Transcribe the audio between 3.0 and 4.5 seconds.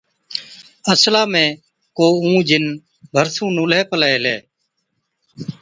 ڀرسُون نُونهلَي پلَي هِلَي،